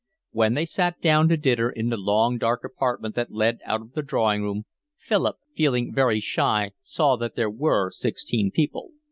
[0.31, 3.91] When they sat down to dinner in a long dark apartment that led out of
[3.93, 4.63] the drawing room,
[4.97, 8.93] Philip, feeling very shy, saw that there were sixteen people.